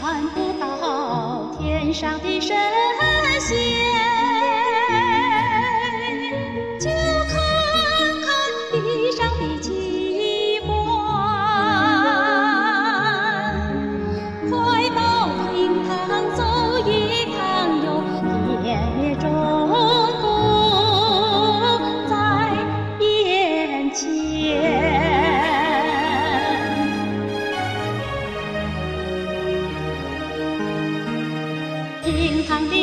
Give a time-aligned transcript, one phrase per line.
[0.00, 2.56] 看不到天上的神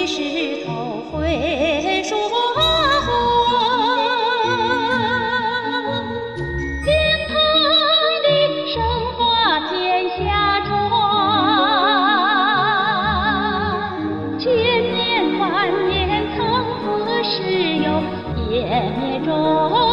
[0.07, 2.35] 石头会说话，
[6.83, 6.93] 天
[7.27, 7.33] 堂
[8.21, 8.27] 的
[8.67, 8.75] 神
[9.17, 9.19] 话。
[9.71, 9.73] 天
[10.09, 10.21] 下
[10.61, 10.69] 传，
[14.37, 14.43] 千
[14.93, 15.43] 年万
[15.87, 15.91] 年
[16.37, 16.39] 藏
[17.07, 17.33] 在石
[17.83, 17.87] 哟
[18.51, 19.84] 岩中。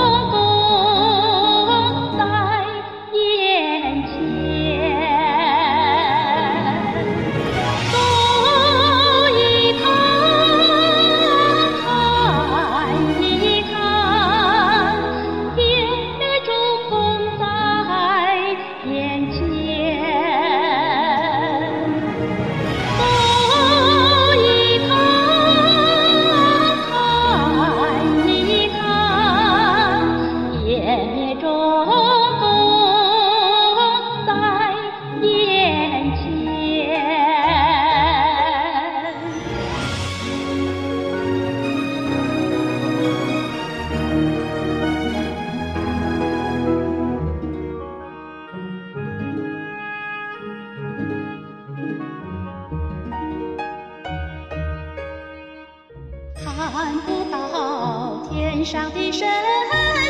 [56.71, 59.27] 看不到天上的神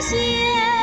[0.03, 0.82] 仙。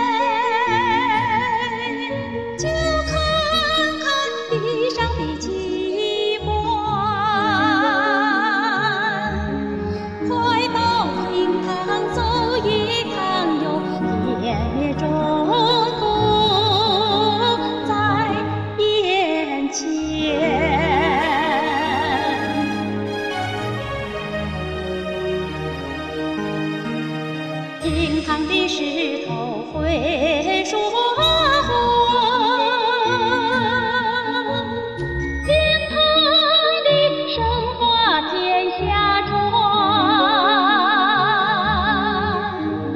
[28.47, 30.95] 的石头会说话。
[35.45, 35.53] 敬
[35.89, 35.95] 腾
[36.85, 36.88] 的
[37.35, 37.38] 神
[37.77, 37.81] 话
[38.31, 38.35] 天
[38.79, 39.29] 下传。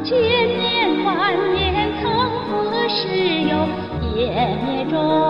[0.04, 0.12] 千
[0.58, 1.12] 年万
[1.54, 2.04] 年沧
[2.48, 3.52] 桑的誓言
[4.02, 5.23] 变中。